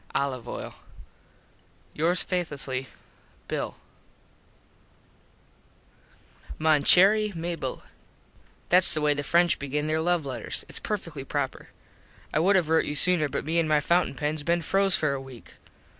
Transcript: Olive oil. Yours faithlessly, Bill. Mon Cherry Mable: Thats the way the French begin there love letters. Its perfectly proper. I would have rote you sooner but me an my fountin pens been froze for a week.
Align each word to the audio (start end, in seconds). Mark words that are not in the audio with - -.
Olive 0.15 0.47
oil. 0.49 0.73
Yours 1.93 2.23
faithlessly, 2.23 2.87
Bill. 3.47 3.75
Mon 6.57 6.81
Cherry 6.81 7.31
Mable: 7.35 7.83
Thats 8.69 8.95
the 8.95 9.01
way 9.01 9.13
the 9.13 9.21
French 9.21 9.59
begin 9.59 9.85
there 9.85 10.01
love 10.01 10.25
letters. 10.25 10.65
Its 10.67 10.79
perfectly 10.79 11.23
proper. 11.23 11.69
I 12.33 12.39
would 12.39 12.55
have 12.55 12.67
rote 12.69 12.85
you 12.85 12.95
sooner 12.95 13.29
but 13.29 13.45
me 13.45 13.59
an 13.59 13.67
my 13.67 13.79
fountin 13.79 14.15
pens 14.15 14.41
been 14.41 14.63
froze 14.63 14.97
for 14.97 15.13
a 15.13 15.21
week. 15.21 15.53